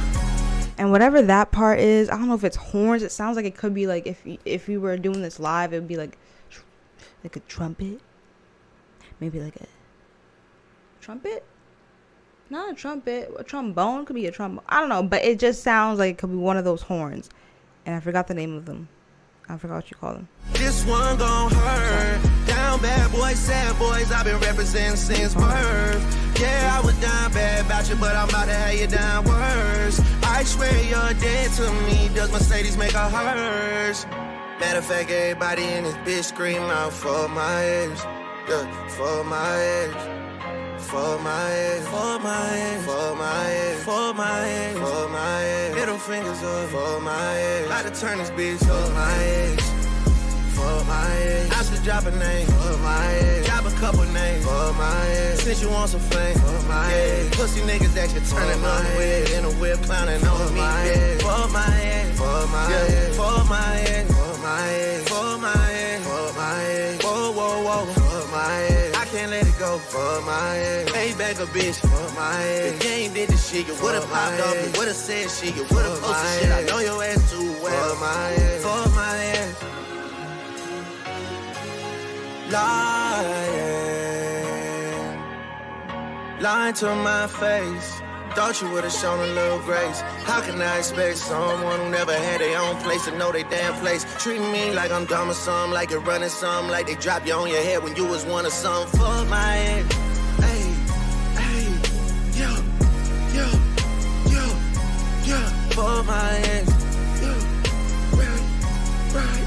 [0.76, 3.04] And whatever that part is, I don't know if it's horns.
[3.04, 5.78] It sounds like it could be like if if we were doing this live, it
[5.78, 6.18] would be like
[7.22, 8.00] like a trumpet,
[9.20, 9.68] maybe like a
[11.00, 11.44] trumpet.
[12.50, 14.64] Not a trumpet, a trombone could be a trombone.
[14.68, 17.30] I don't know, but it just sounds like it could be one of those horns.
[17.86, 18.88] And I forgot the name of them.
[19.48, 20.28] I forgot what you call them.
[20.54, 22.46] This one gon' hurt.
[22.48, 26.40] Down bad boys, sad boys, I've been representing since birth.
[26.40, 30.00] Yeah, I was down bad about you, but I'm about to have you down worse.
[30.24, 32.10] I swear you're dead to me.
[32.16, 34.06] Does Mercedes make her hers?
[34.58, 38.02] Matter of fact, everybody in this bitch scream out for my ex.
[38.48, 40.19] Yeah, for my ex.
[40.88, 41.86] For my ex.
[41.86, 42.84] For my ex.
[42.84, 43.84] For my ex.
[43.84, 44.78] For my ex.
[44.78, 45.74] For my ex.
[45.74, 46.68] Middle fingers up.
[46.70, 47.66] For my ex.
[47.66, 49.62] About to turn this bitch for my ex.
[50.56, 51.50] For my ex.
[51.58, 52.46] I should drop a name.
[52.46, 53.46] For my ex.
[53.46, 54.44] Drop a couple names.
[54.44, 55.42] For my ex.
[55.42, 56.36] Since you want some fame.
[56.36, 57.36] For my ex.
[57.36, 59.32] Pussy niggas that you're turning on with.
[59.36, 60.60] In a whip clowning on me.
[60.60, 61.18] Yeah.
[61.18, 62.18] For my ex.
[62.18, 63.16] For my ex.
[63.16, 64.16] For my ex.
[64.16, 65.08] For my ex.
[65.08, 66.04] For my ex.
[66.04, 67.04] For my ex.
[67.04, 67.99] Whoa, whoa, whoa.
[69.78, 70.90] For my ex.
[70.90, 71.46] I can't let it go.
[71.46, 71.46] For my ex.
[71.46, 71.78] Pay back a bitch.
[71.80, 72.72] For my ex.
[72.72, 74.54] The game did the shit, you would've popped up.
[74.54, 75.54] You would've said shit.
[75.56, 76.52] You would've posted shit.
[76.52, 77.94] I know your ass too well.
[77.94, 78.62] For my ex.
[78.62, 79.64] For my ex.
[82.50, 83.60] Lying,
[86.40, 88.00] lying to my face.
[88.34, 90.00] Thought you would've shown a little grace.
[90.24, 93.74] How can I expect someone who never had their own place to know their damn
[93.80, 94.06] place?
[94.18, 97.34] Treating me like I'm dumb or something, like you're running something, like they drop you
[97.34, 98.86] on your head when you was one of some.
[98.86, 99.94] Fuck my ex.
[100.38, 100.62] Hey,
[101.42, 101.66] hey,
[102.38, 102.50] yo,
[103.34, 103.46] yo,
[104.30, 104.44] yo,
[105.24, 105.38] yo.
[105.74, 106.70] Fuck my ex.
[109.12, 109.44] Right,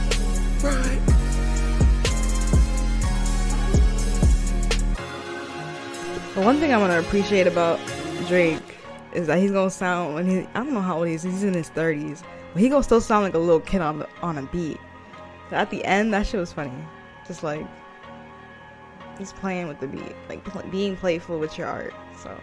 [0.62, 1.00] right,
[6.36, 7.80] one thing I'm gonna appreciate about
[8.28, 8.73] Drake
[9.14, 11.24] is that he's gonna sound when he I don't know how old he is.
[11.24, 14.10] He's in his 30s, but he gonna still sound like a little kid on the,
[14.22, 14.80] on a beat.
[15.52, 16.74] At the end, that shit was funny.
[17.28, 17.66] Just like
[19.18, 21.94] he's playing with the beat, like pl- being playful with your art.
[22.22, 22.36] So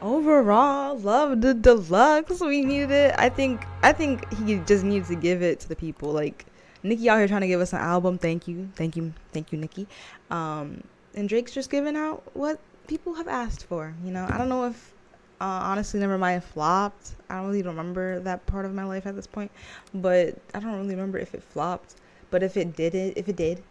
[0.00, 2.40] overall, love the deluxe.
[2.40, 3.14] We needed it.
[3.18, 6.12] I think I think he just needs to give it to the people.
[6.12, 6.46] Like
[6.82, 8.18] Nicki out here trying to give us an album.
[8.18, 9.86] Thank you, thank you, thank you, Nicki.
[10.30, 10.82] Um,
[11.14, 13.94] and Drake's just giving out what people have asked for.
[14.04, 14.94] You know, I don't know if
[15.40, 17.12] uh, honestly, never mind flopped.
[17.30, 19.50] I don't really remember that part of my life at this point,
[19.94, 21.94] but I don't really remember if it flopped.
[22.30, 23.62] But if it did it, if it did,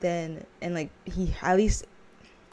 [0.00, 1.86] then and like he at least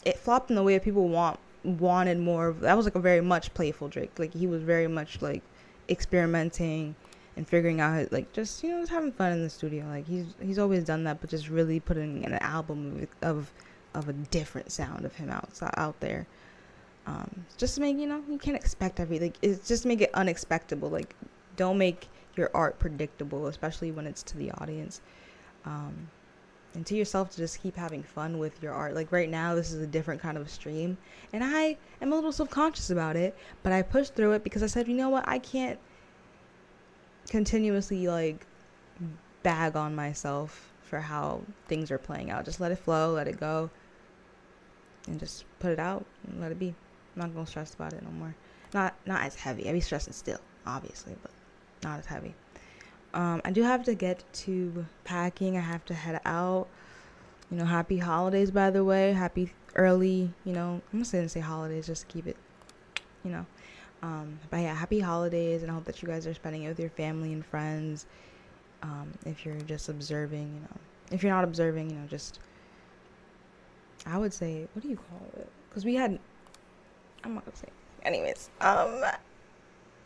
[0.04, 2.48] it flopped in the way that people want wanted more.
[2.48, 4.18] of That was like a very much playful Drake.
[4.18, 5.44] Like he was very much like
[5.88, 6.96] experimenting
[7.38, 9.86] and figuring out like just you know just having fun in the studio.
[9.86, 13.54] Like he's he's always done that, but just really putting an album of, of
[13.94, 16.28] of a different sound of him out out there.
[17.08, 19.34] Um, just make you know you can't expect everything.
[19.42, 20.90] It's just make it unexpectable.
[20.90, 21.16] Like
[21.56, 25.02] don't make your art predictable, especially when it's to the audience.
[25.66, 26.10] Um,
[26.76, 28.94] and to yourself to just keep having fun with your art.
[28.96, 30.98] Like right now, this is a different kind of stream,
[31.34, 34.62] and I am a little self conscious about it, but I pushed through it because
[34.62, 35.80] I said, you know what, I can't
[37.30, 38.46] continuously like
[39.42, 42.46] bag on myself for how things are playing out.
[42.46, 43.70] Just let it flow, let it go,
[45.08, 46.76] and just put it out and let it be.
[47.16, 48.36] I'm not gonna stress about it no more.
[48.74, 49.70] Not not as heavy.
[49.70, 51.32] I be stressing still, obviously, but
[51.84, 52.34] not as heavy.
[53.14, 55.58] Um, I do have to get to packing.
[55.58, 56.68] I have to head out.
[57.50, 59.14] You know, happy holidays, by the way.
[59.14, 62.38] Happy early, you know, I'm just gonna say holidays just to keep it,
[63.24, 63.46] you know.
[64.02, 66.80] Um, but yeah, happy holidays, and I hope that you guys are spending it with
[66.80, 68.06] your family and friends.
[68.84, 70.78] Um, if you're just observing, you know,
[71.12, 72.40] if you're not observing, you know, just
[74.06, 75.50] I would say, what do you call it?
[75.70, 76.20] Because we had,
[77.26, 77.68] I'm not gonna say.
[78.04, 79.04] Anyways, um,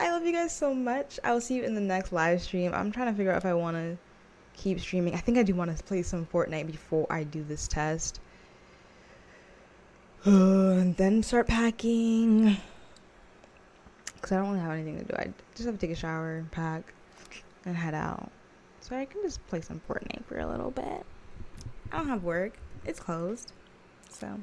[0.00, 1.20] I love you guys so much.
[1.22, 2.72] I will see you in the next live stream.
[2.72, 3.98] I'm trying to figure out if I want to
[4.54, 5.14] keep streaming.
[5.14, 8.20] I think I do want to play some Fortnite before I do this test.
[10.24, 12.56] And then start packing.
[14.14, 15.14] Because I don't really have anything to do.
[15.16, 16.94] I just have to take a shower, pack,
[17.64, 18.30] and head out.
[18.80, 21.04] So I can just play some Fortnite for a little bit.
[21.92, 22.58] I don't have work.
[22.84, 23.52] It's closed.
[24.08, 24.40] So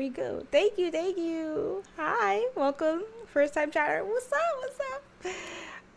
[0.00, 0.42] we go.
[0.50, 1.82] Thank you, thank you.
[1.98, 3.02] Hi, welcome.
[3.26, 4.02] First time chatter.
[4.02, 4.40] What's up?
[4.56, 4.80] What's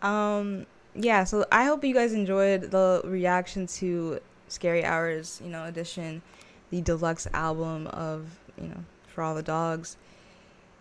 [0.04, 0.06] up?
[0.06, 5.64] Um, yeah, so I hope you guys enjoyed the reaction to Scary Hours, you know,
[5.64, 6.22] edition,
[6.70, 8.28] the deluxe album of,
[8.62, 9.96] you know, For All the Dogs.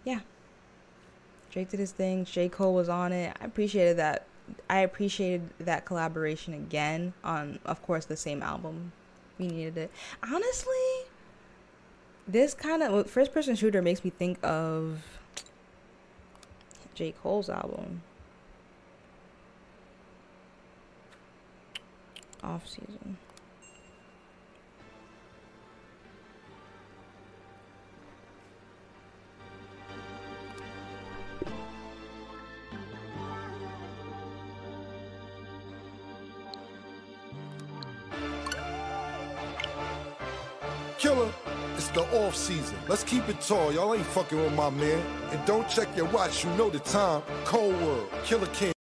[0.02, 0.18] Yeah.
[1.52, 2.24] Drake did his thing.
[2.24, 2.48] J.
[2.48, 3.36] Cole was on it.
[3.40, 4.26] I appreciated that.
[4.68, 8.90] I appreciated that collaboration again on, of course, the same album.
[9.38, 9.92] We needed it.
[10.24, 11.06] Honestly,
[12.26, 15.02] this kind of first person shooter makes me think of
[16.94, 17.12] J.
[17.22, 18.02] Cole's album.
[22.42, 23.18] Off season.
[42.52, 42.76] Season.
[42.86, 43.72] Let's keep it tall.
[43.72, 45.02] Y'all ain't fucking with my man.
[45.30, 47.22] And don't check your watch, you know the time.
[47.44, 48.72] Cole World, Killer King.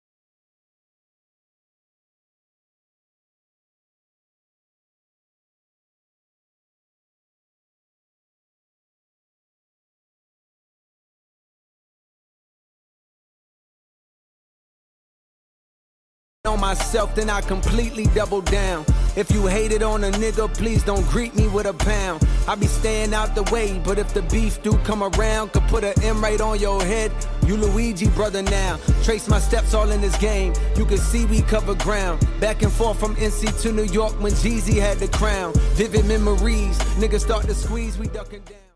[16.71, 18.85] Myself, then I completely double down.
[19.17, 22.25] If you hated on a nigga, please don't greet me with a pound.
[22.47, 25.83] I be staying out the way, but if the beef do come around, could put
[25.83, 27.11] an M right on your head.
[27.45, 28.79] You Luigi brother now.
[29.03, 30.53] Trace my steps all in this game.
[30.77, 32.25] You can see we cover ground.
[32.39, 35.51] Back and forth from NC to New York when Jeezy had the crown.
[35.75, 38.70] Vivid memories, niggas start to squeeze, we ducking down.